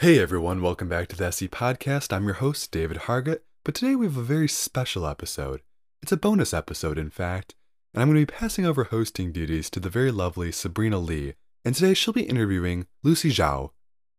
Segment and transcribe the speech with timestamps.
[0.00, 2.12] Hey everyone, welcome back to the SE Podcast.
[2.12, 5.60] I'm your host, David Hargett, but today we have a very special episode.
[6.04, 7.56] It's a bonus episode, in fact,
[7.92, 11.34] and I'm going to be passing over hosting duties to the very lovely Sabrina Lee,
[11.64, 13.70] and today she'll be interviewing Lucy Zhao,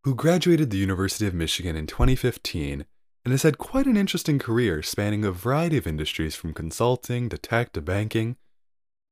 [0.03, 2.83] who graduated the University of Michigan in 2015
[3.23, 7.37] and has had quite an interesting career spanning a variety of industries from consulting to
[7.37, 8.35] tech to banking.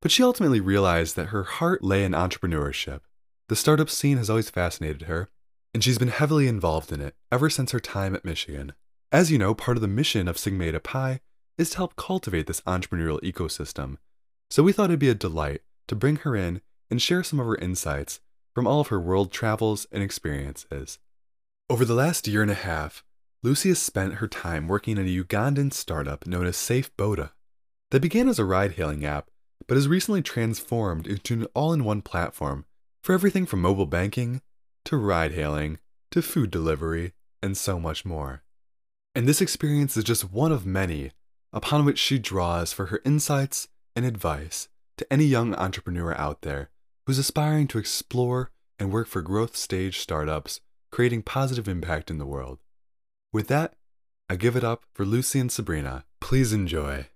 [0.02, 3.00] But she ultimately realized that her heart lay in entrepreneurship.
[3.48, 5.30] The startup scene has always fascinated her,
[5.78, 8.74] and she's been heavily involved in it ever since her time at Michigan.
[9.12, 11.20] As you know, part of the mission of Sigma Eta Pi
[11.56, 13.98] is to help cultivate this entrepreneurial ecosystem.
[14.50, 17.46] So we thought it'd be a delight to bring her in and share some of
[17.46, 18.22] her insights
[18.56, 20.98] from all of her world travels and experiences.
[21.70, 23.04] Over the last year and a half,
[23.44, 27.34] Lucy has spent her time working at a Ugandan startup known as SafeBoda.
[27.92, 29.30] That began as a ride hailing app,
[29.68, 32.66] but has recently transformed into an all in one platform
[33.04, 34.42] for everything from mobile banking
[34.88, 35.80] to ride hailing
[36.12, 37.12] to food delivery
[37.44, 38.42] and so much more.
[39.14, 41.12] And this experience is just one of many
[41.52, 46.70] upon which she draws for her insights and advice to any young entrepreneur out there
[47.06, 52.26] who's aspiring to explore and work for growth stage startups, creating positive impact in the
[52.26, 52.60] world.
[53.34, 53.74] With that,
[54.30, 56.06] I give it up for Lucy and Sabrina.
[56.22, 57.08] Please enjoy.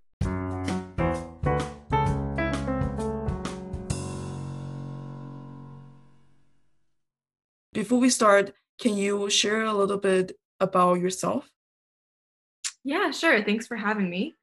[7.82, 11.50] Before we start, can you share a little bit about yourself?
[12.84, 13.44] Yeah, sure.
[13.44, 14.36] Thanks for having me.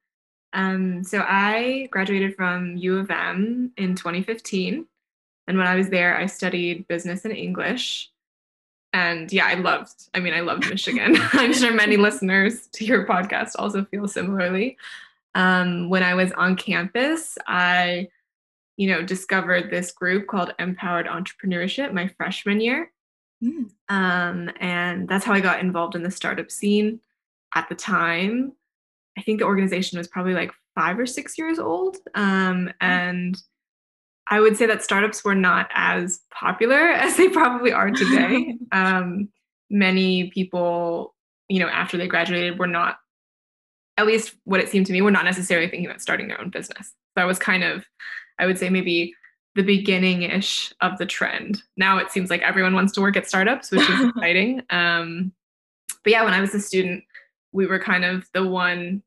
[0.51, 4.85] Um, so I graduated from U of M in 2015.
[5.47, 8.11] And when I was there, I studied business and English.
[8.91, 11.15] And yeah, I loved, I mean, I loved Michigan.
[11.31, 14.75] I'm sure many listeners to your podcast also feel similarly.
[15.33, 18.09] Um, when I was on campus, I,
[18.75, 22.91] you know, discovered this group called MPowered Entrepreneurship my freshman year.
[23.43, 23.69] Mm.
[23.87, 26.99] Um, and that's how I got involved in the startup scene
[27.55, 28.53] at the time.
[29.17, 31.97] I think the organization was probably like five or six years old.
[32.15, 32.73] Um, mm.
[32.81, 33.41] and
[34.29, 38.57] I would say that startups were not as popular as they probably are today.
[38.71, 39.29] um,
[39.69, 41.15] many people,
[41.47, 42.97] you know, after they graduated, were not,
[43.97, 46.49] at least what it seemed to me, were not necessarily thinking about starting their own
[46.49, 46.93] business.
[47.17, 47.83] So I was kind of,
[48.39, 49.13] I would say, maybe
[49.59, 51.61] the beginning ish of the trend.
[51.75, 54.63] Now it seems like everyone wants to work at startups, which is exciting.
[54.69, 55.33] Um,
[56.01, 57.03] but yeah, when I was a student,
[57.51, 59.03] we were kind of the one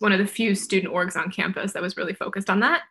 [0.00, 2.82] one of the few student orgs on campus that was really focused on that.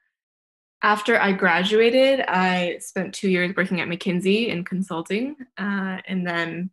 [0.82, 6.70] After I graduated, I spent two years working at McKinsey in consulting, uh, and then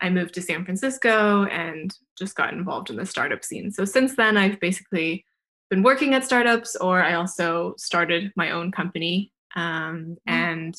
[0.00, 3.70] I moved to San Francisco and just got involved in the startup scene.
[3.70, 5.26] So since then, I've basically
[5.68, 9.33] been working at startups, or I also started my own company.
[9.54, 10.32] Um, mm-hmm.
[10.32, 10.76] And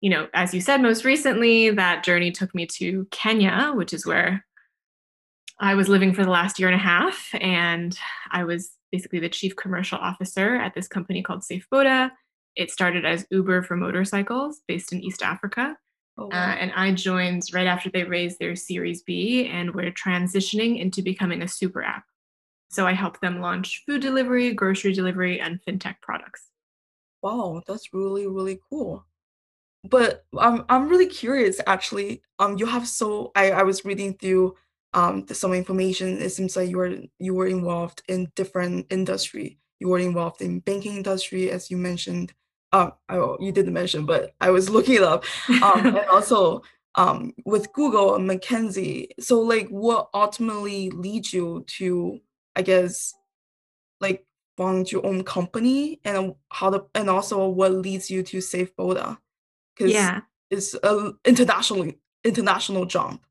[0.00, 4.06] you know, as you said, most recently, that journey took me to Kenya, which is
[4.06, 4.44] where
[5.58, 7.98] I was living for the last year and a half, and
[8.30, 12.10] I was basically the chief commercial officer at this company called SafeBoda.
[12.56, 15.76] It started as Uber for motorcycles based in East Africa.
[16.18, 16.50] Oh, uh, wow.
[16.50, 21.02] uh, and I joined right after they raised their Series B, and we're transitioning into
[21.02, 22.04] becoming a super app.
[22.68, 26.50] So I help them launch food delivery, grocery delivery, and fintech products.
[27.22, 29.04] Wow, that's really, really cool.
[29.84, 32.22] But I'm I'm really curious actually.
[32.38, 34.56] Um you have so I, I was reading through
[34.94, 36.18] um, some information.
[36.22, 39.58] It seems like you were you were involved in different industry.
[39.80, 42.34] You were involved in banking industry, as you mentioned.
[42.72, 45.24] Uh, oh, you didn't mention, but I was looking it up.
[45.62, 46.62] Um, and also
[46.96, 49.08] um, with Google and McKinsey.
[49.20, 52.20] So, like, what ultimately leads you to,
[52.56, 53.14] I guess,
[54.00, 54.25] like,
[54.56, 59.18] found your own company, and how the and also what leads you to SafeBoda?
[59.74, 61.92] Because yeah, it's a international
[62.24, 63.22] international jump.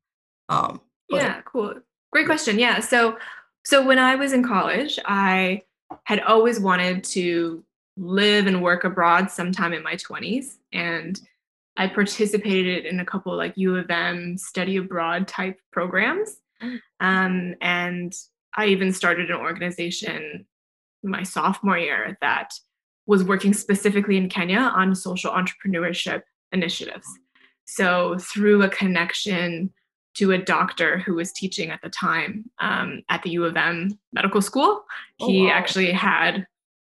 [0.48, 1.74] Um, yeah, cool.
[2.12, 2.58] Great question.
[2.58, 2.80] Yeah.
[2.80, 3.18] So
[3.64, 5.62] so when I was in college, I
[6.04, 7.64] had always wanted to
[7.96, 11.20] live and work abroad sometime in my 20s and
[11.76, 16.36] I participated in a couple like U of M study abroad type programs.
[16.62, 16.80] Mm.
[17.00, 18.14] Um, and
[18.56, 20.46] I even started an organization
[21.06, 22.50] my sophomore year that
[23.06, 26.22] was working specifically in Kenya on social entrepreneurship
[26.52, 27.06] initiatives.
[27.64, 29.72] So through a connection
[30.16, 33.98] to a doctor who was teaching at the time um, at the U of M
[34.12, 34.84] medical school.
[35.20, 35.50] Oh, he wow.
[35.50, 36.46] actually had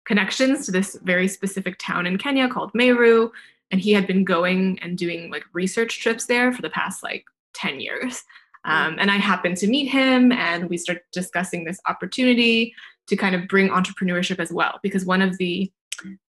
[0.05, 3.31] connections to this very specific town in Kenya called Meru,
[3.71, 7.25] and he had been going and doing like research trips there for the past like
[7.55, 8.25] 10 years.
[8.65, 12.75] Um, and I happened to meet him, and we started discussing this opportunity
[13.09, 15.71] to kind of bring entrepreneurship as well, because one of the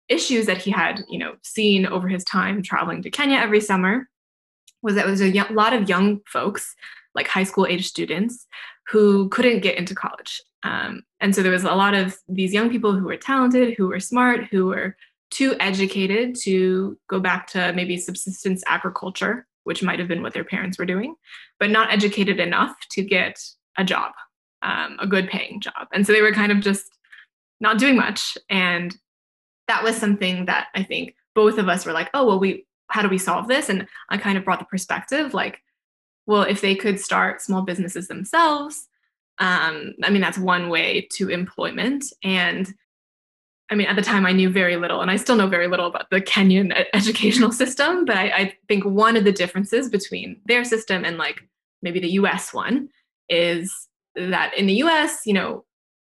[0.08, 4.08] issues that he had, you know, seen over his time traveling to Kenya every summer
[4.82, 6.74] was that it was a lot of young folks,
[7.14, 8.46] like high school age students,
[8.88, 10.40] who couldn't get into college.
[10.62, 13.88] Um, and so there was a lot of these young people who were talented, who
[13.88, 14.96] were smart, who were
[15.30, 20.44] too educated to go back to maybe subsistence agriculture, which might have been what their
[20.44, 21.14] parents were doing,
[21.58, 23.38] but not educated enough to get
[23.76, 24.12] a job,
[24.62, 25.88] um, a good paying job.
[25.92, 26.84] And so they were kind of just
[27.60, 28.36] not doing much.
[28.48, 28.94] And
[29.68, 33.02] that was something that I think both of us were like, oh, well, we, how
[33.02, 33.68] do we solve this?
[33.68, 35.60] And I kind of brought the perspective like,
[36.26, 38.88] well, if they could start small businesses themselves,
[39.38, 42.04] um, I mean, that's one way to employment.
[42.22, 42.72] And
[43.70, 45.86] I mean, at the time, I knew very little, and I still know very little
[45.86, 48.04] about the Kenyan educational system.
[48.04, 51.40] But I, I think one of the differences between their system and like
[51.82, 52.88] maybe the US one
[53.28, 55.64] is that in the US, you know,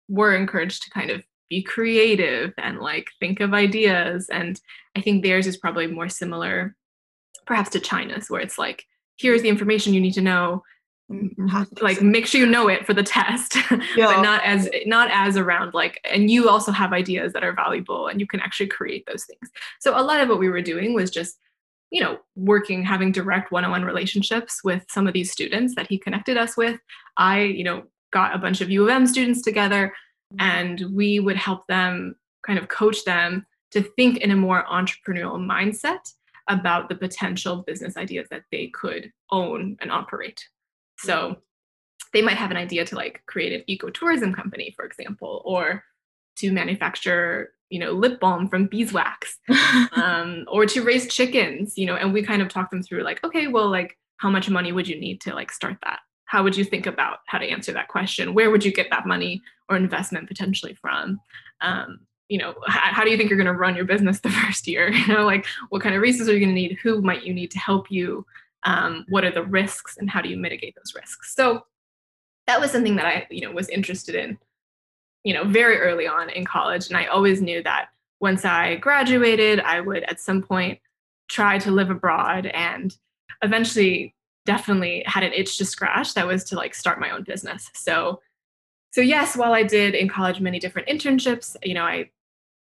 [0.08, 4.28] we're encouraged to kind of be creative and like think of ideas.
[4.30, 4.60] And
[4.96, 6.74] I think theirs is probably more similar,
[7.46, 8.84] perhaps to China's, where it's like,
[9.18, 10.62] here's the information you need to know.
[11.80, 13.56] Like make sure you know it for the test
[13.96, 14.06] yeah.
[14.06, 18.08] but not as not as around like and you also have ideas that are valuable
[18.08, 19.50] and you can actually create those things
[19.80, 21.38] so a lot of what we were doing was just
[21.90, 26.36] you know working having direct one-on-one relationships with some of these students that he connected
[26.36, 26.78] us with
[27.16, 27.82] i you know
[28.12, 29.92] got a bunch of u of m students together
[30.32, 30.40] mm-hmm.
[30.40, 32.14] and we would help them
[32.46, 36.12] kind of coach them to think in a more entrepreneurial mindset
[36.48, 40.48] about the potential business ideas that they could own and operate
[40.98, 41.36] so
[42.12, 45.84] they might have an idea to like create an ecotourism company, for example, or
[46.36, 49.38] to manufacture, you know, lip balm from beeswax,
[49.92, 53.22] um, or to raise chickens, you know, and we kind of talk them through like,
[53.24, 56.00] okay, well, like how much money would you need to like start that?
[56.26, 58.34] How would you think about how to answer that question?
[58.34, 61.20] Where would you get that money or investment potentially from?
[61.60, 64.30] Um, you know, how, how do you think you're going to run your business the
[64.42, 64.90] first year?
[65.02, 66.78] You know, like what kind of resources are you going to need?
[66.82, 68.24] Who might you need to help you?
[68.64, 71.34] Um, what are the risks and how do you mitigate those risks?
[71.34, 71.64] So
[72.46, 74.38] that was something that i you know was interested in
[75.24, 76.88] you know very early on in college.
[76.88, 77.88] And i always knew that
[78.20, 80.78] once i graduated i would at some point
[81.28, 82.96] try to live abroad and
[83.42, 84.14] eventually
[84.44, 87.70] definitely had an itch to scratch that was to like start my own business.
[87.74, 88.20] So
[88.92, 92.10] so yes while i did in college many different internships you know i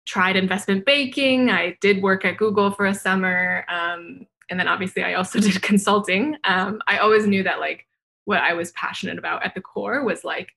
[0.06, 1.50] tried investment banking.
[1.50, 5.60] I did work at google for a summer um, and then obviously I also did
[5.62, 6.36] consulting.
[6.44, 7.86] Um, I always knew that like
[8.24, 10.50] what I was passionate about at the core was like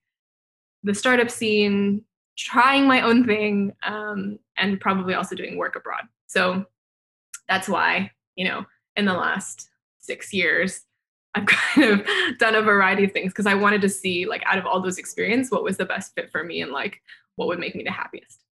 [0.82, 2.02] the startup scene,
[2.36, 6.02] trying my own thing, um, and probably also doing work abroad.
[6.26, 6.64] So
[7.48, 8.64] that's why you know
[8.96, 9.68] in the last
[9.98, 10.82] six years
[11.34, 12.06] I've kind of
[12.38, 14.98] done a variety of things because I wanted to see like out of all those
[14.98, 17.00] experience what was the best fit for me and like
[17.36, 18.44] what would make me the happiest.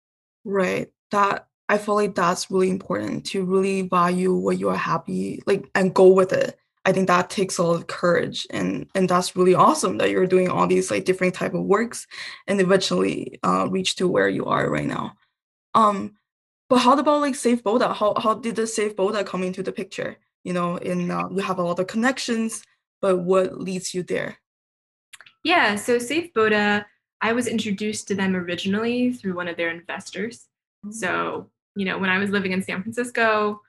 [0.44, 0.88] Right.
[1.10, 5.68] That I feel like that's really important to really value what you are happy like
[5.74, 6.58] and go with it.
[6.84, 10.26] I think that takes a lot of courage and and that's really awesome that you're
[10.26, 12.06] doing all these like different type of works
[12.46, 15.12] and eventually uh, reach to where you are right now.
[15.74, 16.14] Um,
[16.70, 17.94] but how about like SafeBoda?
[17.94, 20.16] How how did the SafeBoda come into the picture?
[20.44, 22.62] You know, in uh, you have a lot of connections,
[23.02, 24.38] but what leads you there?
[25.44, 26.84] Yeah, so SafeBoda,
[27.20, 30.46] I was introduced to them originally through one of their investors.
[30.84, 30.92] Mm-hmm.
[30.92, 33.60] So you know, when I was living in San Francisco,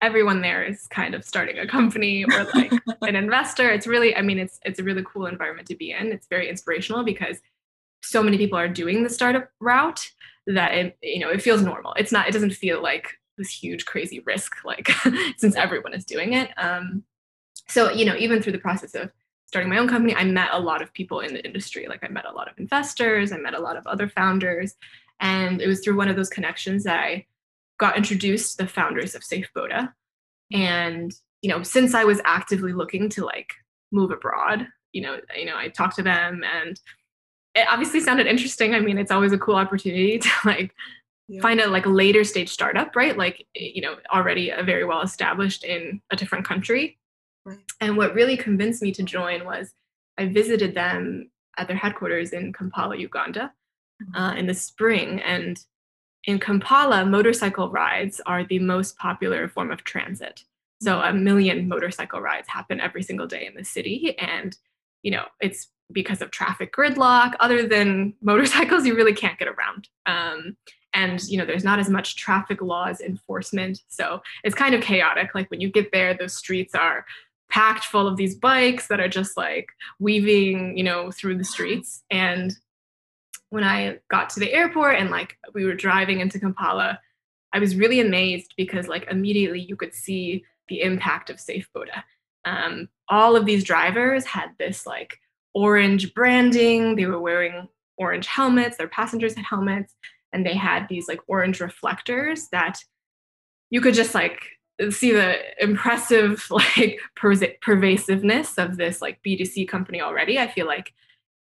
[0.00, 3.70] everyone there is kind of starting a company or like an investor.
[3.70, 6.10] It's really, I mean, it's it's a really cool environment to be in.
[6.10, 7.38] It's very inspirational because
[8.02, 10.08] so many people are doing the startup route
[10.46, 11.92] that it, you know, it feels normal.
[11.94, 14.90] It's not, it doesn't feel like this huge crazy risk, like
[15.36, 16.50] since everyone is doing it.
[16.56, 17.02] Um,
[17.68, 19.10] so, you know, even through the process of
[19.46, 21.86] starting my own company, I met a lot of people in the industry.
[21.88, 24.76] Like I met a lot of investors, I met a lot of other founders.
[25.20, 27.26] And it was through one of those connections that I
[27.84, 29.92] got introduced the founders of SafeBoda.
[30.50, 31.12] And,
[31.42, 33.52] you know, since I was actively looking to like
[33.92, 36.80] move abroad, you know, you know, I talked to them and
[37.54, 38.74] it obviously sounded interesting.
[38.74, 40.74] I mean, it's always a cool opportunity to like
[41.28, 41.42] yeah.
[41.42, 43.18] find a like later stage startup, right?
[43.18, 46.98] Like, you know, already a very well established in a different country.
[47.44, 47.58] Right.
[47.82, 49.74] And what really convinced me to join was
[50.16, 53.52] I visited them at their headquarters in Kampala, Uganda,
[54.02, 54.16] mm-hmm.
[54.16, 55.62] uh, in the spring, and
[56.26, 60.44] in Kampala, motorcycle rides are the most popular form of transit.
[60.80, 64.16] So a million motorcycle rides happen every single day in the city.
[64.18, 64.56] And,
[65.02, 67.34] you know, it's because of traffic gridlock.
[67.40, 69.88] Other than motorcycles, you really can't get around.
[70.06, 70.56] Um,
[70.94, 73.82] and, you know, there's not as much traffic laws enforcement.
[73.88, 75.34] So it's kind of chaotic.
[75.34, 77.04] Like when you get there, those streets are
[77.50, 82.02] packed full of these bikes that are just like weaving, you know, through the streets.
[82.10, 82.56] And
[83.54, 86.98] when I got to the airport and like we were driving into Kampala,
[87.52, 92.02] I was really amazed because like immediately you could see the impact of SafeBoda.
[92.44, 95.20] Um, all of these drivers had this like
[95.54, 96.96] orange branding.
[96.96, 98.76] They were wearing orange helmets.
[98.76, 99.94] Their passengers had helmets,
[100.32, 102.80] and they had these like orange reflectors that
[103.70, 104.40] you could just like
[104.90, 110.40] see the impressive like pervasiveness of this like B2C company already.
[110.40, 110.92] I feel like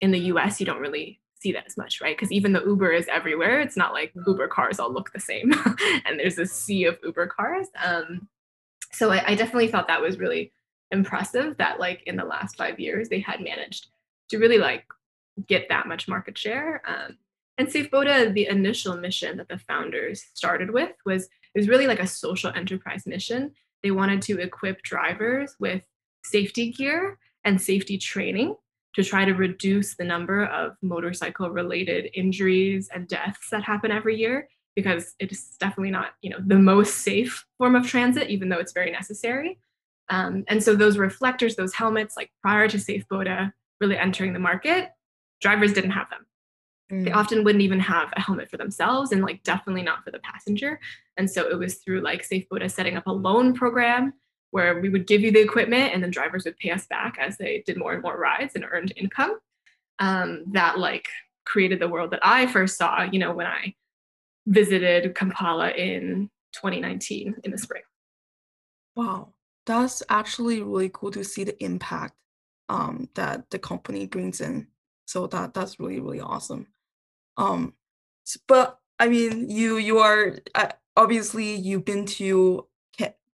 [0.02, 2.16] in the US you don't really see that as much, right?
[2.16, 3.62] Because even the Uber is everywhere.
[3.62, 5.52] It's not like Uber cars all look the same,
[6.06, 7.68] and there's a sea of Uber cars.
[7.84, 8.28] Um,
[8.94, 10.52] so I, I definitely thought that was really
[10.92, 13.88] impressive that like in the last five years they had managed
[14.30, 14.84] to really like
[15.48, 16.82] get that much market share.
[16.86, 17.18] Um,
[17.58, 22.00] and SafeBoda, the initial mission that the founders started with was it was really like
[22.00, 23.52] a social enterprise mission.
[23.84, 25.84] They wanted to equip drivers with
[26.24, 28.56] safety gear and safety training
[28.96, 34.18] to try to reduce the number of motorcycle related injuries and deaths that happen every
[34.18, 38.60] year because it's definitely not you know the most safe form of transit even though
[38.60, 39.60] it's very necessary.
[40.10, 44.90] Um, and so those reflectors those helmets like prior to SafeBoda really entering the market
[45.42, 46.26] drivers didn't have them.
[46.92, 47.06] Mm.
[47.06, 50.20] they often wouldn't even have a helmet for themselves and like definitely not for the
[50.20, 50.80] passenger.
[51.18, 54.14] And so it was through like SafeBoda setting up a loan program
[54.52, 57.38] where we would give you the equipment and then drivers would pay us back as
[57.38, 59.40] they did more and more rides and earned income.
[60.00, 61.08] Um, that like
[61.46, 63.76] created the world that I first saw, you know, when I
[64.46, 67.84] visited Kampala in 2019 in the spring.
[68.96, 69.34] Wow,
[69.66, 72.16] that's actually really cool to see the impact
[72.70, 74.68] um, that the company brings in.
[75.06, 76.68] So that that's really really awesome.
[77.38, 77.74] Um,
[78.48, 82.68] but I mean, you you are uh, obviously you've been to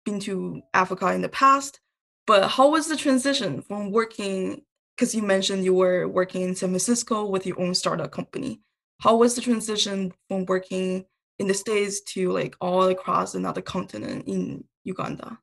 [0.08, 1.82] been to Africa in the past,
[2.26, 4.62] but how was the transition from working?
[4.96, 8.62] Because you mentioned you were working in San Francisco with your own startup company.
[9.00, 11.06] How was the transition from working
[11.40, 15.38] in the States to like all across another continent in Uganda?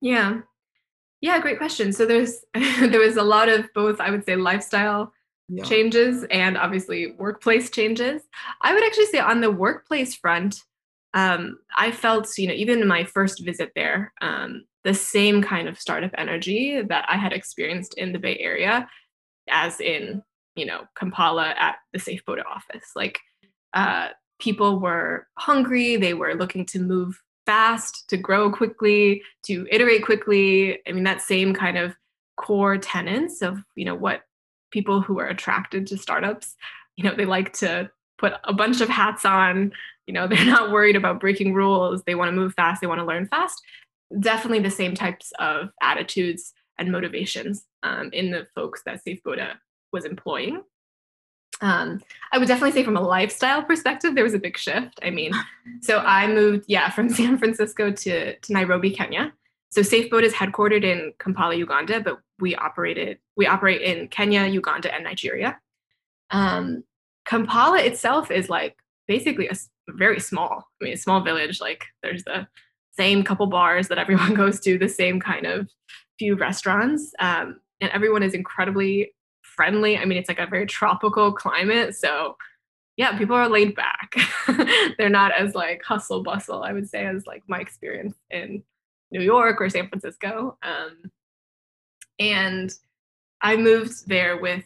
[0.00, 0.40] Yeah.
[1.20, 1.92] Yeah, great question.
[1.92, 5.12] So there's there was a lot of both, I would say, lifestyle
[5.48, 5.62] yeah.
[5.62, 8.22] changes and obviously workplace changes.
[8.62, 10.64] I would actually say on the workplace front,
[11.14, 15.68] um, I felt, you know, even in my first visit there, um, the same kind
[15.68, 18.88] of startup energy that I had experienced in the Bay Area,
[19.48, 20.22] as in,
[20.54, 22.90] you know, Kampala at the SafeBoda office.
[22.94, 23.18] Like,
[23.74, 30.04] uh, people were hungry, they were looking to move fast, to grow quickly, to iterate
[30.04, 30.78] quickly.
[30.86, 31.96] I mean, that same kind of
[32.36, 34.22] core tenets of, you know, what
[34.70, 36.54] people who are attracted to startups,
[36.96, 39.72] you know, they like to put a bunch of hats on
[40.08, 43.00] you know they're not worried about breaking rules they want to move fast they want
[43.00, 43.62] to learn fast
[44.18, 49.54] definitely the same types of attitudes and motivations um, in the folks that SafeBoda
[49.92, 50.62] was employing
[51.60, 52.00] um,
[52.32, 55.00] I would definitely say from a lifestyle perspective, there was a big shift.
[55.02, 55.32] I mean,
[55.80, 59.32] so I moved, yeah, from San Francisco to, to Nairobi, Kenya.
[59.70, 64.94] So SafeBoda is headquartered in Kampala, Uganda, but we operated we operate in Kenya, Uganda,
[64.94, 65.58] and Nigeria.
[66.30, 66.84] Um,
[67.26, 69.54] Kampala itself is like basically a
[69.88, 70.68] very small.
[70.80, 71.60] I mean, a small village.
[71.60, 72.46] Like there's the
[72.92, 75.68] same couple bars that everyone goes to, the same kind of
[76.18, 79.96] few restaurants, um, and everyone is incredibly friendly.
[79.96, 82.36] I mean, it's like a very tropical climate, so
[82.96, 84.16] yeah, people are laid back.
[84.98, 88.64] They're not as like hustle bustle, I would say, as like my experience in
[89.12, 90.58] New York or San Francisco.
[90.62, 91.12] Um,
[92.18, 92.74] and
[93.40, 94.64] I moved there with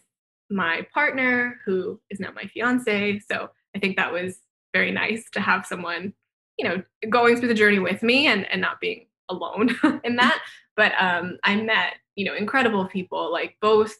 [0.50, 3.20] my partner, who is now my fiance.
[3.30, 4.38] So I think that was
[4.72, 6.12] very nice to have someone,
[6.58, 9.70] you know, going through the journey with me and, and not being alone
[10.04, 10.40] in that.
[10.76, 13.94] But um, I met, you know, incredible people, like both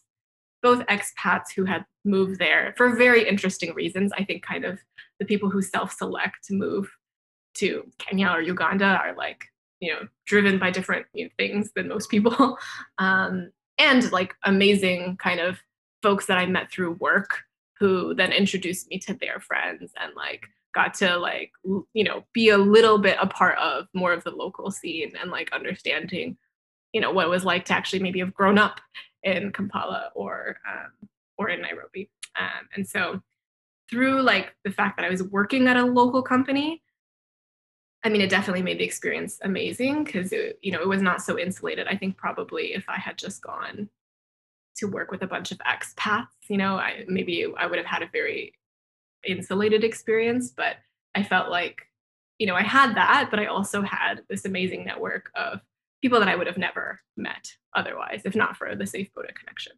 [0.63, 4.13] both expats who had moved there for very interesting reasons.
[4.17, 4.79] I think kind of
[5.19, 6.89] the people who self-select to move
[7.55, 9.47] to Kenya or Uganda are like,
[9.81, 12.59] you know, driven by different you know, things than most people.
[12.99, 15.59] Um, and like amazing kind of
[16.03, 17.41] folks that I met through work
[17.79, 22.49] who then introduced me to their friends and like got to like you know be
[22.49, 26.37] a little bit a part of more of the local scene and like understanding
[26.93, 28.81] you know what it was like to actually maybe have grown up
[29.23, 32.11] in Kampala or um, or in Nairobi.
[32.39, 33.23] Um, and so
[33.91, 36.83] through like the fact that I was working at a local company
[38.05, 41.39] I mean it definitely made the experience amazing because you know it was not so
[41.39, 41.87] insulated.
[41.87, 43.89] I think probably if I had just gone
[44.77, 48.03] to work with a bunch of expats you know I maybe I would have had
[48.03, 48.55] a very
[49.27, 50.77] insulated experience, but
[51.15, 51.83] I felt like,
[52.39, 55.61] you know, I had that, but I also had this amazing network of
[56.01, 59.73] people that I would have never met otherwise, if not for the SafeBoda connection.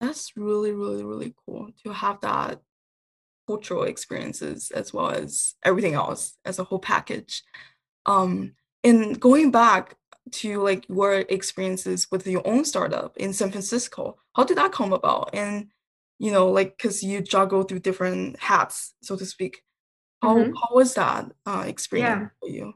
[0.00, 2.60] That's really, really, really cool to have that
[3.46, 7.42] cultural experiences as well as everything else as a whole package.
[8.06, 9.96] Um, and going back,
[10.32, 14.18] to like your experiences with your own startup in San Francisco.
[14.34, 15.30] How did that come about?
[15.32, 15.68] And
[16.18, 19.62] you know, like because you juggle through different hats, so to speak.
[20.22, 20.54] How Mhm.
[20.54, 22.28] how was that uh, experience Yeah.
[22.40, 22.74] for you?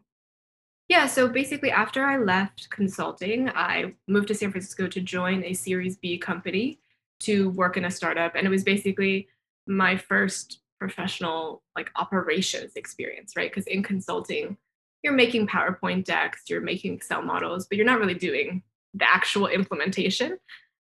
[0.88, 5.54] Yeah, so basically, after I left consulting, I moved to San Francisco to join a
[5.54, 6.80] Series B company
[7.20, 8.34] to work in a startup.
[8.34, 9.28] And it was basically
[9.66, 13.50] my first professional like operations experience, right?
[13.50, 14.56] Because in consulting,
[15.02, 18.62] you're making PowerPoint decks, you're making Excel models, but you're not really doing
[18.94, 20.38] the actual implementation.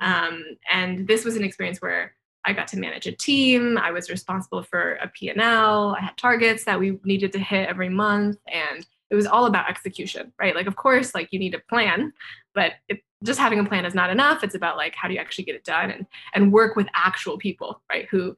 [0.00, 2.14] Um, and this was an experience where
[2.44, 3.78] I got to manage a team.
[3.78, 5.96] I was responsible for a P&L.
[5.96, 8.38] I had targets that we needed to hit every month.
[8.52, 10.56] And it was all about execution, right?
[10.56, 12.12] Like, of course, like you need a plan,
[12.54, 14.42] but it, just having a plan is not enough.
[14.42, 17.38] It's about like how do you actually get it done and and work with actual
[17.38, 18.08] people, right?
[18.10, 18.34] Who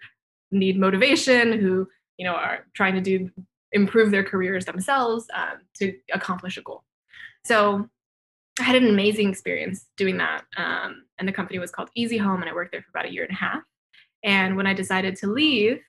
[0.50, 3.30] need motivation, who you know are trying to do
[3.72, 6.82] improve their careers themselves um, to accomplish a goal.
[7.44, 7.88] So
[8.60, 12.40] I had an amazing experience doing that, um, and the company was called Easy Home,
[12.40, 13.62] and I worked there for about a year and a half.
[14.24, 15.80] And when I decided to leave,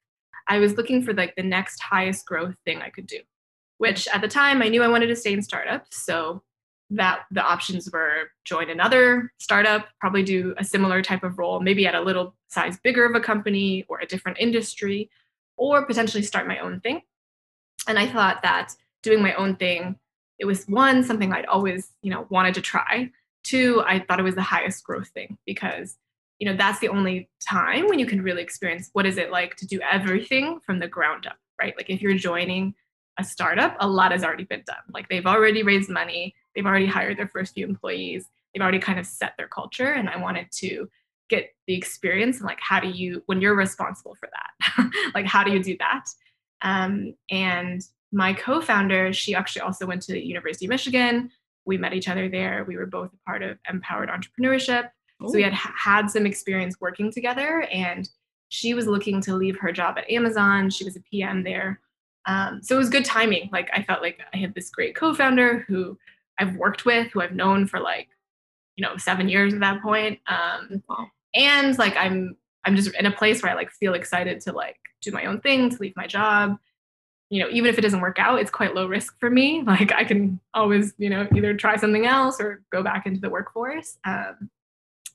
[0.48, 3.20] I was looking for like the next highest growth thing I could do
[3.78, 6.04] which at the time I knew I wanted to stay in startups.
[6.04, 6.42] So
[6.92, 11.88] that the options were join another startup, probably do a similar type of role, maybe
[11.88, 15.10] at a little size bigger of a company or a different industry,
[15.58, 17.02] or potentially start my own thing.
[17.88, 19.98] And I thought that doing my own thing,
[20.38, 23.10] it was one, something I'd always, you know, wanted to try.
[23.44, 25.98] Two, I thought it was the highest growth thing because,
[26.40, 29.56] you know, that's the only time when you can really experience what is it like
[29.56, 31.76] to do everything from the ground up, right?
[31.78, 32.76] Like if you're joining
[33.18, 34.76] a startup, a lot has already been done.
[34.94, 39.00] Like they've already raised money, they've already hired their first few employees, they've already kind
[39.00, 39.94] of set their culture.
[39.94, 40.90] And I wanted to
[41.30, 45.44] get the experience and like how do you when you're responsible for that, like how
[45.44, 46.06] do you do that?
[46.62, 51.32] Um, and my co-founder, she actually also went to the University of Michigan.
[51.66, 52.64] We met each other there.
[52.68, 54.90] We were both a part of MPowered Entrepreneurship.
[55.22, 58.10] So we had had some experience working together and
[58.50, 60.70] she was looking to leave her job at Amazon.
[60.70, 61.80] She was a PM there
[62.26, 63.50] um, so it was good timing.
[63.52, 65.98] Like I felt like I had this great co-founder who
[66.40, 68.10] I've worked with, who I've known for like,
[68.76, 70.20] you know, seven years at that point.
[70.28, 71.08] Um, wow.
[71.34, 74.78] and like I'm I'm just in a place where I like feel excited to like
[75.02, 76.58] do my own thing, to leave my job.
[77.30, 79.62] You know, even if it doesn't work out, it's quite low risk for me.
[79.66, 83.30] Like I can always, you know, either try something else or go back into the
[83.30, 83.98] workforce.
[84.04, 84.50] Um,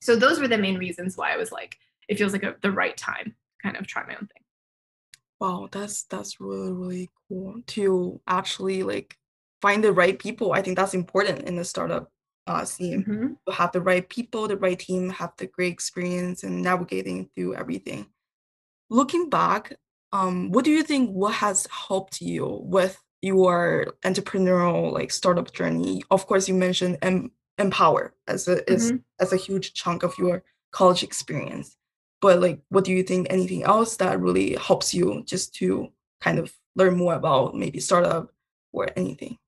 [0.00, 1.76] so those were the main reasons why I was like,
[2.08, 4.42] it feels like a, the right time kind of try my own thing.
[5.40, 9.16] Wow, that's that's really, really cool to actually like
[9.62, 10.52] find the right people.
[10.52, 12.10] I think that's important in the startup
[12.46, 13.04] uh, scene.
[13.04, 13.26] Mm-hmm.
[13.46, 17.54] To have the right people, the right team, have the great experience and navigating through
[17.54, 18.06] everything.
[18.90, 19.76] Looking back,
[20.12, 26.02] um, what do you think what has helped you with your entrepreneurial like startup journey?
[26.10, 26.98] Of course, you mentioned
[27.60, 28.96] em Empower as a is Mm-hmm.
[29.20, 30.42] as a huge chunk of your
[30.72, 31.76] college experience.
[32.20, 33.26] But like, what do you think?
[33.30, 35.88] Anything else that really helps you just to
[36.20, 38.32] kind of learn more about maybe startup
[38.72, 39.38] or anything?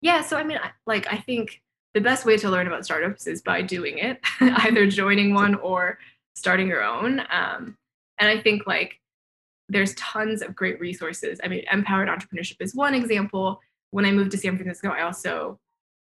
[0.00, 1.62] Yeah, so I mean, like I think
[1.94, 5.98] the best way to learn about startups is by doing it, either joining one or
[6.34, 7.20] starting your own.
[7.30, 7.76] Um,
[8.18, 9.00] and I think like
[9.68, 11.40] there's tons of great resources.
[11.42, 13.60] I mean, MPowered Entrepreneurship is one example.
[13.90, 15.58] When I moved to San Francisco, I also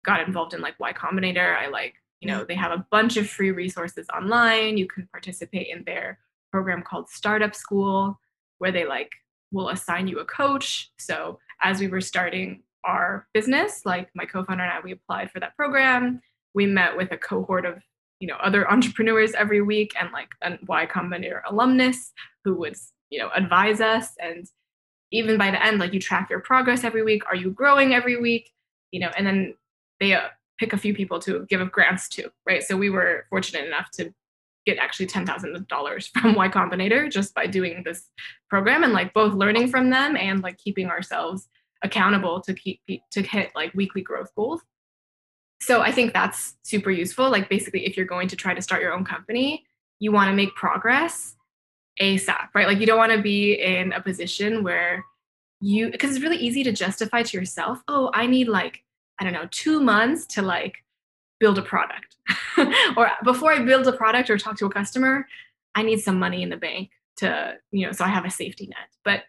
[0.06, 1.58] got involved in like Y Combinator.
[1.58, 2.48] I like, you know, mm.
[2.48, 4.78] they have a bunch of free resources online.
[4.78, 6.20] You can participate in their
[6.52, 8.20] program called Startup School,
[8.60, 9.12] where they like
[9.52, 10.92] will assign you a coach.
[10.98, 15.40] So as we were starting our business, like my co-founder and I, we applied for
[15.40, 16.22] that program.
[16.54, 17.82] We met with a cohort of,
[18.20, 22.14] you know, other entrepreneurs every week and like a Y Combinator alumnus
[22.44, 22.76] who would,
[23.10, 24.14] you know, advise us.
[24.20, 24.46] And
[25.12, 27.24] even by the end, like you track your progress every week.
[27.28, 28.52] Are you growing every week?
[28.92, 29.56] You know, and then
[30.00, 30.28] they uh,
[30.60, 32.64] pick a few people to give grants to, right?
[32.64, 34.14] So we were fortunate enough to
[34.66, 38.10] get actually $10,000 from Y Combinator just by doing this
[38.50, 41.48] program and like both learning from them and like keeping ourselves
[41.84, 42.82] accountable to keep
[43.12, 44.62] to hit like weekly growth goals.
[45.62, 47.30] So I think that's super useful.
[47.30, 49.66] Like basically if you're going to try to start your own company,
[50.00, 51.36] you want to make progress
[52.02, 52.68] ASAP, right?
[52.68, 55.06] Like you don't want to be in a position where
[55.62, 58.84] you because it's really easy to justify to yourself, oh, I need like
[59.20, 60.84] I don't know, 2 months to like
[61.40, 62.16] build a product.
[62.98, 65.28] or before I build a product or talk to a customer,
[65.76, 68.68] I need some money in the bank to, you know, so I have a safety
[68.68, 68.90] net.
[69.04, 69.24] But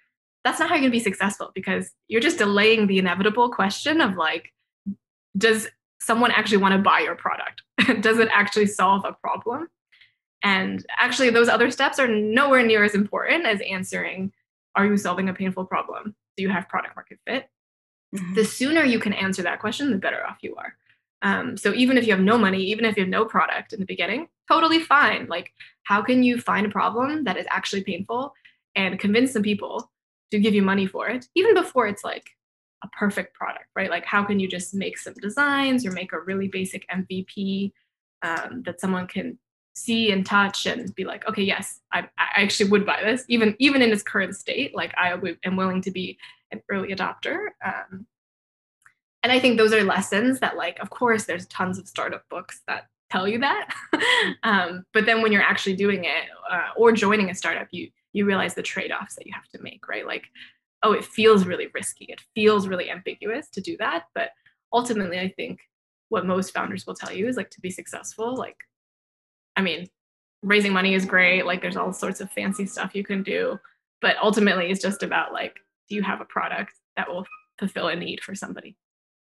[0.44, 4.01] that's not how you're going to be successful because you're just delaying the inevitable question
[4.01, 4.53] of like
[5.37, 5.68] does
[6.01, 7.62] someone actually want to buy your product?
[8.01, 9.68] does it actually solve a problem?
[10.42, 14.33] And actually those other steps are nowhere near as important as answering
[14.77, 16.14] are you solving a painful problem?
[16.37, 17.49] Do you have product market fit?
[18.14, 18.34] Mm-hmm.
[18.34, 20.74] The sooner you can answer that question, the better off you are.
[21.22, 23.80] Um, so even if you have no money, even if you have no product in
[23.80, 25.26] the beginning, totally fine.
[25.26, 25.52] Like,
[25.84, 28.34] how can you find a problem that is actually painful
[28.74, 29.90] and convince some people
[30.30, 32.30] to give you money for it, even before it's like
[32.84, 33.90] a perfect product, right?
[33.90, 37.72] Like, how can you just make some designs or make a really basic MVP
[38.22, 39.38] um, that someone can
[39.74, 43.54] see and touch and be like, okay, yes, I, I actually would buy this, even
[43.58, 44.74] even in its current state.
[44.74, 46.18] Like, I am willing to be
[46.52, 47.48] an early adopter.
[47.64, 48.06] Um,
[49.22, 52.62] and I think those are lessons that, like, of course, there's tons of startup books
[52.68, 53.74] that tell you that.
[54.42, 58.24] um, but then when you're actually doing it uh, or joining a startup, you you
[58.24, 60.06] realize the trade-offs that you have to make, right?
[60.06, 60.24] Like,
[60.82, 62.06] oh, it feels really risky.
[62.09, 64.04] It feels really ambiguous to do that.
[64.14, 64.30] But
[64.72, 65.61] ultimately, I think
[66.09, 68.56] what most founders will tell you is like to be successful, like,
[69.56, 69.88] I mean,
[70.42, 71.44] raising money is great.
[71.44, 73.59] Like, there's all sorts of fancy stuff you can do.
[74.00, 75.56] But ultimately, it's just about like,
[75.88, 77.27] you have a product that will
[77.59, 78.77] fulfill a need for somebody?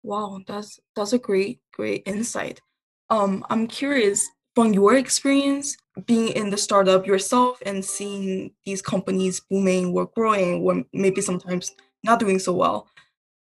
[0.03, 2.61] Wow, that's that's a great great insight.
[3.09, 9.41] Um, I'm curious from your experience being in the startup yourself and seeing these companies
[9.49, 12.87] booming or growing or maybe sometimes not doing so well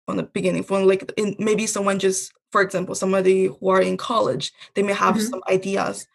[0.06, 3.96] from the beginning from like in, maybe someone just for example somebody who are in
[3.96, 5.26] college they may have mm-hmm.
[5.26, 6.06] some ideas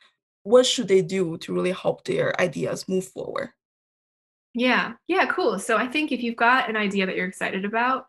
[0.44, 3.50] what should they do to really help their ideas move forward
[4.54, 8.06] yeah yeah cool so i think if you've got an idea that you're excited about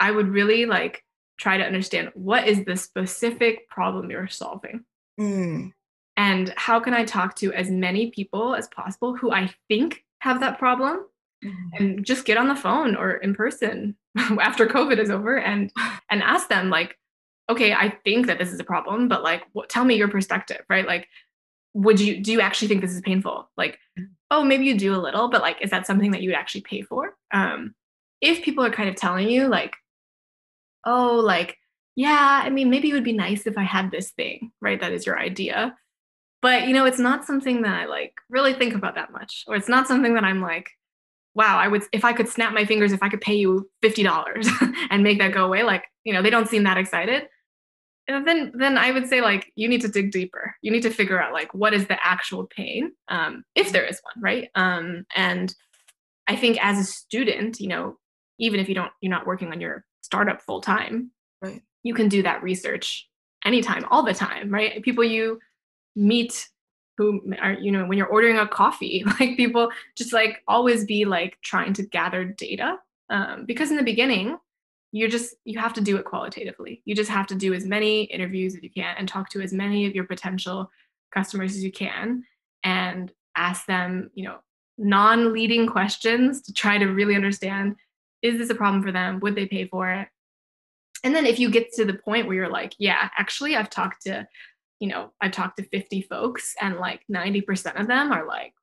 [0.00, 1.02] i would really like
[1.38, 4.84] try to understand what is the specific problem you're solving
[5.20, 5.70] mm.
[6.16, 10.40] and how can i talk to as many people as possible who i think have
[10.40, 11.06] that problem
[11.44, 11.68] mm-hmm.
[11.74, 13.96] and just get on the phone or in person
[14.40, 15.70] after covid is over and
[16.10, 16.96] and ask them like
[17.50, 20.62] okay i think that this is a problem but like what, tell me your perspective
[20.70, 21.06] right like
[21.74, 24.06] would you do you actually think this is painful like mm.
[24.30, 26.60] Oh maybe you do a little but like is that something that you would actually
[26.62, 27.74] pay for um
[28.20, 29.76] if people are kind of telling you like
[30.86, 31.58] oh, like,
[31.96, 34.80] yeah, I mean, maybe it would be nice if I had this thing, right?
[34.80, 35.76] That is your idea.
[36.40, 39.56] But, you know, it's not something that I like really think about that much, or
[39.56, 40.70] it's not something that I'm like,
[41.34, 44.76] wow, I would, if I could snap my fingers, if I could pay you $50
[44.90, 47.24] and make that go away, like, you know, they don't seem that excited.
[48.08, 50.54] And then, then I would say like, you need to dig deeper.
[50.62, 54.00] You need to figure out like, what is the actual pain, um, if there is
[54.02, 54.48] one, right?
[54.54, 55.54] Um, and
[56.28, 57.98] I think as a student, you know,
[58.38, 61.10] even if you don't, you're not working on your startup full time,
[61.42, 61.62] right.
[61.82, 63.08] you can do that research
[63.44, 64.82] anytime, all the time, right?
[64.82, 65.40] People you
[65.94, 66.48] meet
[66.98, 71.04] who are, you know, when you're ordering a coffee, like people just like always be
[71.04, 72.78] like trying to gather data.
[73.08, 74.36] Um, because in the beginning,
[74.92, 76.82] you're just, you have to do it qualitatively.
[76.84, 79.52] You just have to do as many interviews as you can and talk to as
[79.52, 80.70] many of your potential
[81.12, 82.24] customers as you can
[82.64, 84.38] and ask them, you know,
[84.78, 87.76] non leading questions to try to really understand
[88.22, 89.20] is this a problem for them?
[89.20, 90.08] Would they pay for it?
[91.04, 94.02] And then if you get to the point where you're like, yeah, actually, I've talked
[94.02, 94.26] to,
[94.80, 98.54] you know, I've talked to 50 folks and like 90% of them are like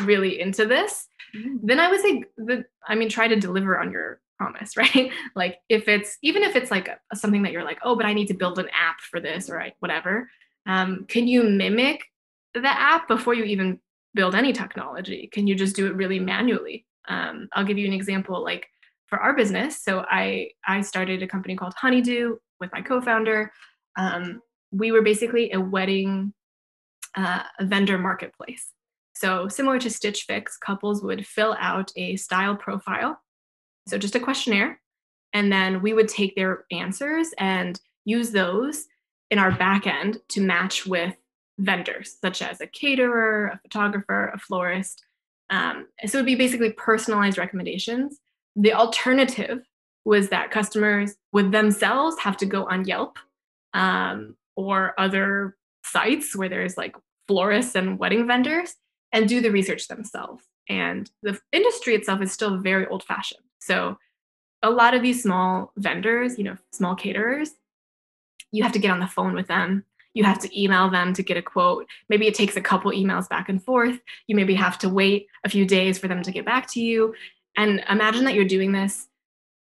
[0.00, 1.06] really into this,
[1.36, 1.58] mm.
[1.62, 5.10] then I would say that, I mean, try to deliver on your promise, right?
[5.34, 8.28] like if it's, even if it's like something that you're like, oh, but I need
[8.28, 10.28] to build an app for this or whatever,
[10.66, 12.02] um, can you mimic
[12.54, 13.80] the app before you even
[14.14, 15.28] build any technology?
[15.32, 16.86] Can you just do it really manually?
[17.08, 18.42] Um, I'll give you an example.
[18.44, 18.66] Like
[19.12, 19.84] for our business.
[19.84, 23.52] So I I started a company called Honeydew with my co-founder.
[23.98, 26.32] Um, we were basically a wedding
[27.14, 28.72] uh, vendor marketplace.
[29.14, 33.20] So similar to Stitch Fix, couples would fill out a style profile,
[33.86, 34.80] so just a questionnaire,
[35.32, 38.86] and then we would take their answers and use those
[39.30, 41.14] in our backend to match with
[41.58, 45.04] vendors such as a caterer, a photographer, a florist.
[45.50, 48.18] Um, so it would be basically personalized recommendations
[48.56, 49.62] the alternative
[50.04, 53.18] was that customers would themselves have to go on Yelp
[53.72, 56.96] um, or other sites where there's like
[57.28, 58.74] florists and wedding vendors
[59.12, 60.44] and do the research themselves.
[60.68, 63.42] And the industry itself is still very old fashioned.
[63.62, 63.96] So
[64.62, 67.50] a lot of these small vendors, you know, small caterers,
[68.50, 69.84] you have to get on the phone with them.
[70.14, 71.86] You have to email them to get a quote.
[72.08, 73.98] Maybe it takes a couple emails back and forth.
[74.26, 77.14] You maybe have to wait a few days for them to get back to you.
[77.56, 79.08] And imagine that you're doing this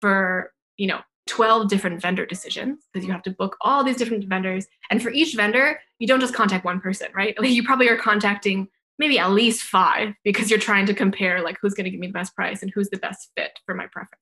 [0.02, 4.26] for, you know, 12 different vendor decisions because you have to book all these different
[4.26, 4.68] vendors.
[4.90, 7.36] And for each vendor, you don't just contact one person, right?
[7.40, 8.68] Like you probably are contacting
[9.00, 12.08] maybe at least five because you're trying to compare like who's going to give me
[12.08, 14.20] the best price and who's the best fit for my preferences.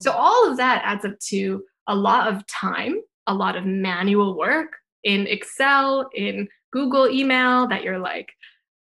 [0.00, 4.36] So all of that adds up to a lot of time, a lot of manual
[4.36, 8.32] work in Excel, in Google email that you're like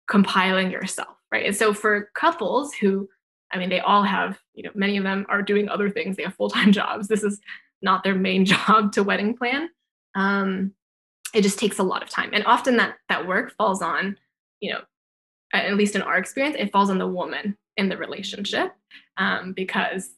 [0.07, 1.45] compiling yourself, right?
[1.45, 3.07] And so for couples who
[3.53, 6.15] I mean, they all have, you know, many of them are doing other things.
[6.15, 7.07] They have full time jobs.
[7.07, 7.39] This is
[7.81, 9.69] not their main job to wedding plan.
[10.15, 10.73] Um,
[11.33, 14.17] it just takes a lot of time, and often that that work falls on,
[14.59, 14.81] you know,
[15.53, 18.73] at least in our experience, it falls on the woman in the relationship
[19.17, 20.11] um, because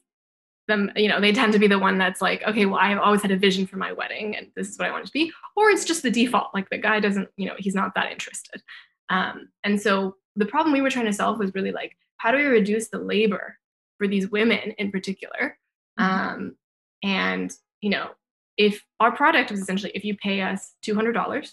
[0.66, 3.20] them you know they tend to be the one that's like okay well i've always
[3.20, 5.30] had a vision for my wedding and this is what i want it to be
[5.56, 8.62] or it's just the default like the guy doesn't you know he's not that interested.
[9.10, 12.38] Um, and so the problem we were trying to solve was really like how do
[12.38, 13.58] we reduce the labor
[13.98, 15.58] for these women in particular?
[16.00, 16.28] Mm-hmm.
[16.28, 16.56] um,
[17.02, 18.10] and you know
[18.56, 21.52] if our product was essentially if you pay us $200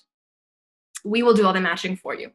[1.03, 2.31] we will do all the matching for you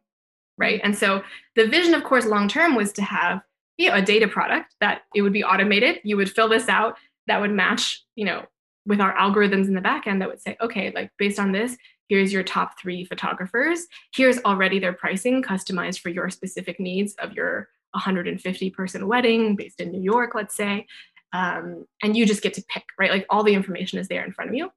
[0.58, 1.22] right and so
[1.54, 3.40] the vision of course long term was to have
[3.76, 6.00] you know, a data product that it would be automated.
[6.02, 8.46] You would fill this out that would match, you know,
[8.86, 11.76] with our algorithms in the back end that would say, okay, like based on this,
[12.08, 13.86] here's your top three photographers.
[14.14, 19.80] Here's already their pricing customized for your specific needs of your 150 person wedding based
[19.80, 20.86] in New York, let's say.
[21.32, 23.10] Um, and you just get to pick, right?
[23.10, 24.70] Like all the information is there in front of you.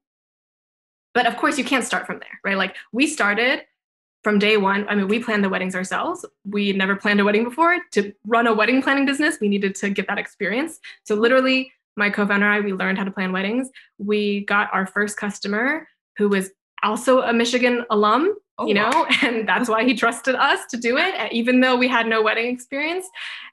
[1.14, 2.58] But of course, you can't start from there, right?
[2.58, 3.62] Like we started
[4.24, 6.26] from day one, I mean, we planned the weddings ourselves.
[6.46, 7.78] We never planned a wedding before.
[7.94, 10.80] To run a wedding planning business, we needed to get that experience.
[11.04, 13.70] So, literally, my co founder and I, we learned how to plan weddings.
[13.98, 16.52] We got our first customer who was
[16.84, 19.08] also a Michigan alum, oh, you know, wow.
[19.22, 22.48] and that's why he trusted us to do it, even though we had no wedding
[22.48, 23.06] experience.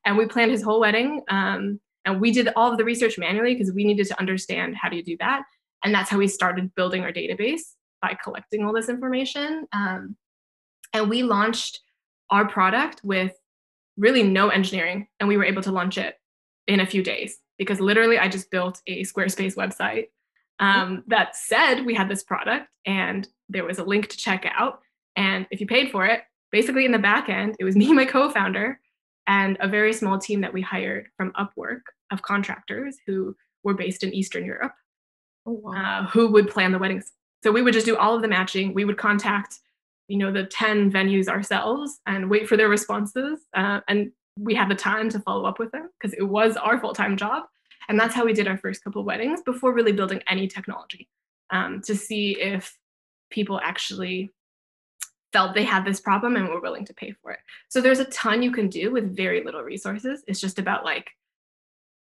[0.04, 1.22] And we planned his whole wedding.
[1.28, 4.88] Um, and we did all of the research manually because we needed to understand how
[4.88, 5.42] do you do that.
[5.84, 7.62] And that's how we started building our database
[8.00, 9.66] by collecting all this information.
[9.72, 10.16] Um,
[10.96, 11.80] and we launched
[12.30, 13.32] our product with
[13.96, 16.18] really no engineering, and we were able to launch it
[16.66, 20.08] in a few days because literally I just built a Squarespace website
[20.58, 24.80] um, that said we had this product and there was a link to check out.
[25.14, 28.04] And if you paid for it, basically in the back end, it was me, my
[28.04, 28.80] co founder,
[29.26, 31.80] and a very small team that we hired from Upwork
[32.12, 34.74] of contractors who were based in Eastern Europe,
[35.46, 35.72] oh, wow.
[35.72, 37.10] uh, who would plan the weddings.
[37.42, 38.74] So we would just do all of the matching.
[38.74, 39.58] We would contact
[40.08, 44.68] you know the 10 venues ourselves and wait for their responses uh, and we had
[44.68, 47.44] the time to follow up with them because it was our full-time job.
[47.88, 51.08] And that's how we did our first couple weddings before really building any technology
[51.50, 52.76] um, to see if
[53.30, 54.32] people actually
[55.32, 57.38] felt they had this problem and were willing to pay for it.
[57.68, 60.22] So there's a ton you can do with very little resources.
[60.26, 61.10] It's just about like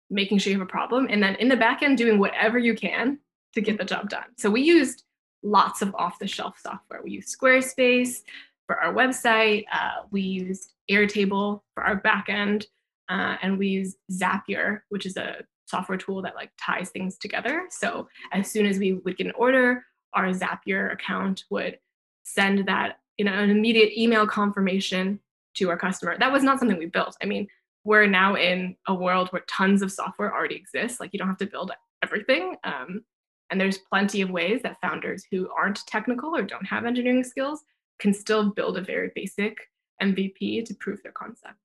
[0.09, 2.75] making sure you have a problem and then in the back end doing whatever you
[2.75, 3.19] can
[3.53, 4.25] to get the job done.
[4.37, 5.03] So we used
[5.45, 7.01] lots of off the shelf software.
[7.03, 8.23] We use Squarespace
[8.67, 12.65] for our website, uh, we used Airtable for our backend,
[13.09, 17.65] uh, and we use Zapier, which is a software tool that like ties things together.
[17.69, 21.79] So as soon as we would get an order, our Zapier account would
[22.23, 25.19] send that you know an immediate email confirmation
[25.55, 26.17] to our customer.
[26.17, 27.15] That was not something we built.
[27.21, 27.47] I mean,
[27.83, 30.99] we're now in a world where tons of software already exists.
[30.99, 31.71] Like you don't have to build
[32.03, 32.55] everything.
[32.63, 33.03] Um,
[33.49, 37.63] and there's plenty of ways that founders who aren't technical or don't have engineering skills
[37.99, 39.57] can still build a very basic
[40.01, 41.55] MVP to prove their concept.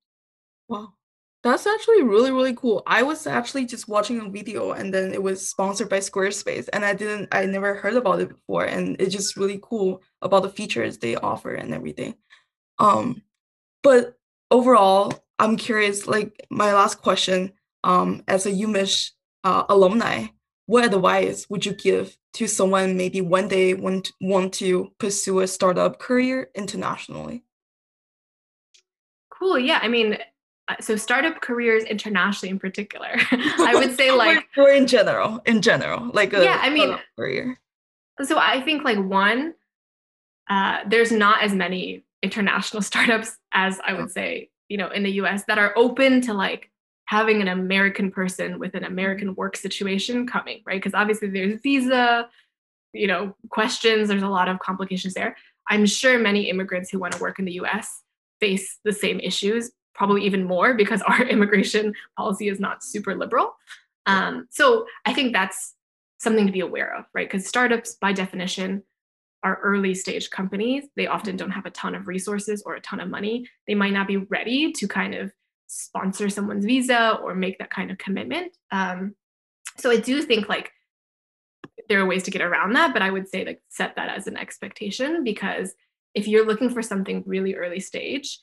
[0.69, 0.95] Wow.
[1.43, 2.83] That's actually really, really cool.
[2.87, 6.85] I was actually just watching a video and then it was sponsored by Squarespace and
[6.85, 10.51] I didn't I never heard about it before and it's just really cool about the
[10.51, 12.15] features they offer and everything.
[12.79, 13.23] Um
[13.83, 14.19] but
[14.51, 17.53] overall, I'm curious like my last question
[17.85, 19.13] um as a UMich
[19.43, 20.27] uh, alumni,
[20.71, 25.49] what advice would you give to someone maybe one day want want to pursue a
[25.49, 27.43] startup career internationally?
[29.37, 29.59] Cool.
[29.59, 29.81] Yeah.
[29.83, 30.19] I mean,
[30.69, 35.61] uh, so startup careers internationally in particular, I would say like or in general, in
[35.61, 36.61] general, like a yeah.
[36.63, 37.59] I mean, career.
[38.23, 39.55] So I think like one,
[40.49, 45.15] uh, there's not as many international startups as I would say, you know, in the
[45.23, 45.43] U.S.
[45.47, 46.70] that are open to like
[47.11, 50.81] having an American person with an American work situation coming, right?
[50.81, 52.29] Because obviously there's visa,
[52.93, 55.37] you know, questions, there's a lot of complications there.
[55.69, 58.03] I'm sure many immigrants who want to work in the US
[58.39, 63.57] face the same issues, probably even more because our immigration policy is not super liberal.
[64.07, 65.75] Um, so I think that's
[66.19, 67.29] something to be aware of, right?
[67.29, 68.85] Because startups, by definition,
[69.43, 70.85] are early stage companies.
[70.95, 73.49] They often don't have a ton of resources or a ton of money.
[73.67, 75.33] They might not be ready to kind of
[75.71, 78.57] sponsor someone's visa or make that kind of commitment.
[78.73, 79.15] Um,
[79.79, 80.73] so I do think like
[81.89, 84.27] there are ways to get around that, but I would say like set that as
[84.27, 85.73] an expectation because
[86.15, 88.41] if you're looking for something really early stage,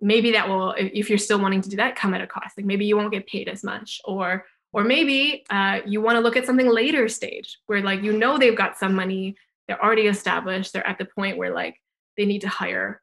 [0.00, 2.56] maybe that will if you're still wanting to do that come at a cost.
[2.56, 6.20] Like maybe you won't get paid as much, or or maybe uh, you want to
[6.20, 10.08] look at something later stage where like you know they've got some money, they're already
[10.08, 11.76] established, they're at the point where like
[12.16, 13.00] they need to hire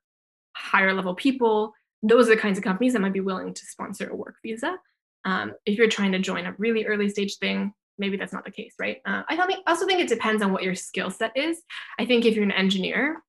[0.53, 4.09] higher level people those are the kinds of companies that might be willing to sponsor
[4.09, 4.77] a work visa.
[5.23, 8.51] Um, if you're trying to join a really early stage thing, maybe that's not the
[8.51, 9.01] case, right?
[9.05, 11.61] Uh, I also think it depends on what your skill set is.
[11.97, 13.23] I think if you're an engineer,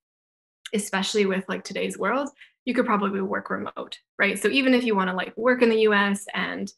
[0.73, 2.29] especially with like today's world,
[2.65, 4.37] you could probably work remote, right?
[4.37, 6.71] So even if you want to like work in the US and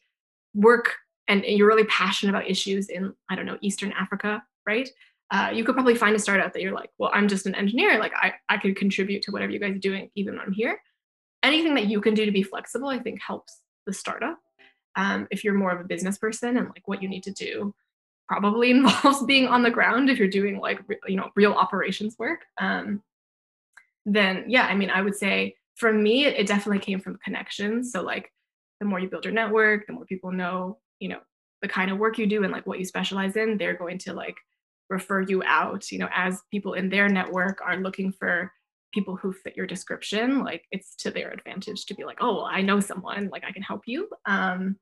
[0.54, 0.95] work
[1.28, 4.88] and you're really passionate about issues in, I don't know, Eastern Africa, right?
[5.32, 7.99] Uh, you could probably find a startup that you're like, well, I'm just an engineer.
[7.99, 10.80] Like I, I could contribute to whatever you guys are doing, even when I'm here.
[11.43, 14.38] Anything that you can do to be flexible, I think helps the startup.
[14.95, 17.73] Um, if you're more of a business person and like what you need to do
[18.30, 22.45] probably involves being on the ground if you're doing like you know real operations work
[22.62, 23.02] um,
[24.06, 27.91] then yeah i mean i would say for me it, it definitely came from connections
[27.91, 28.32] so like
[28.80, 31.19] the more you build your network the more people know you know
[31.62, 34.13] the kind of work you do and like what you specialize in they're going to
[34.13, 34.38] like
[34.89, 38.52] refer you out you know as people in their network are looking for
[38.93, 42.49] people who fit your description like it's to their advantage to be like oh well
[42.52, 44.08] i know someone like i can help you.
[44.25, 44.78] Um,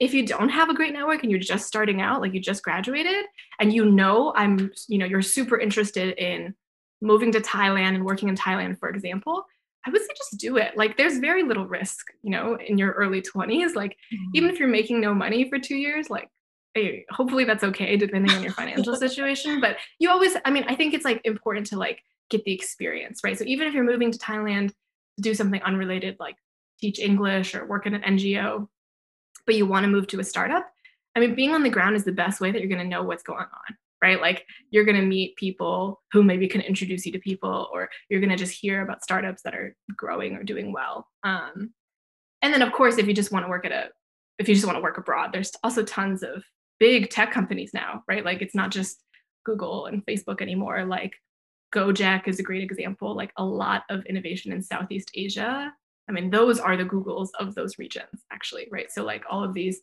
[0.00, 2.64] if you don't have a great network and you're just starting out like you just
[2.64, 3.24] graduated
[3.60, 6.54] and you know i'm you know you're super interested in
[7.00, 9.44] moving to thailand and working in thailand for example
[9.86, 10.76] i would say just do it.
[10.76, 14.30] Like there's very little risk you know in your early 20s like mm-hmm.
[14.34, 16.28] even if you're making no money for two years like
[16.74, 20.74] hey, hopefully that's okay depending on your financial situation but you always i mean i
[20.74, 23.38] think it's like important to like get the experience, right?
[23.38, 26.36] So even if you're moving to Thailand to do something unrelated like
[26.80, 28.66] teach English or work in an NGO,
[29.46, 30.68] but you want to move to a startup,
[31.14, 33.02] I mean, being on the ground is the best way that you're going to know
[33.02, 34.20] what's going on, right?
[34.20, 38.20] Like you're going to meet people who maybe can introduce you to people, or you're
[38.20, 41.06] going to just hear about startups that are growing or doing well.
[41.22, 41.72] Um,
[42.40, 43.90] and then, of course, if you just want to work at a,
[44.38, 46.42] if you just want to work abroad, there's also tons of
[46.80, 48.24] big tech companies now, right?
[48.24, 49.00] Like it's not just
[49.44, 50.84] Google and Facebook anymore.
[50.84, 51.12] Like
[51.72, 55.72] Gojek is a great example, like a lot of innovation in Southeast Asia.
[56.08, 58.90] I mean, those are the Googles of those regions, actually, right?
[58.90, 59.80] So, like all of these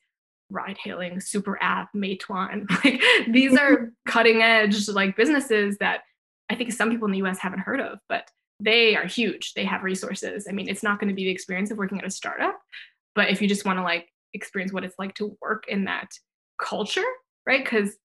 [0.49, 6.01] ride hailing, super app, Meituan, like these are cutting edge like businesses that
[6.49, 9.53] I think some people in the US haven't heard of, but they are huge.
[9.53, 10.47] They have resources.
[10.49, 12.59] I mean, it's not going to be the experience of working at a startup,
[13.15, 16.11] but if you just want to like experience what it's like to work in that
[16.59, 17.05] culture,
[17.45, 17.63] right?
[17.63, 17.95] Because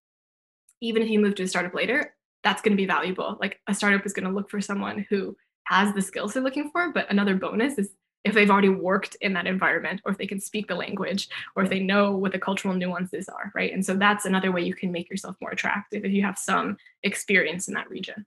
[0.81, 2.15] even if you move to a startup later,
[2.45, 3.37] that's going to be valuable.
[3.41, 6.71] Like a startup is going to look for someone who has the skills they're looking
[6.71, 7.91] for, but another bonus is
[8.25, 11.63] if they've already worked in that environment or if they can speak the language or
[11.63, 13.73] if they know what the cultural nuances are, right?
[13.73, 16.77] And so that's another way you can make yourself more attractive if you have some
[17.03, 18.25] experience in that region.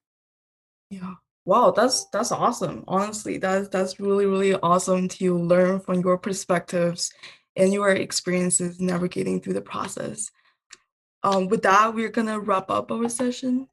[0.89, 1.15] Yeah.
[1.45, 2.83] Wow, that's that's awesome.
[2.89, 7.11] Honestly, that's that's really really awesome to learn from your perspectives
[7.55, 10.29] and your experiences navigating through the process.
[11.23, 13.69] Um, with that, we're gonna wrap up our session.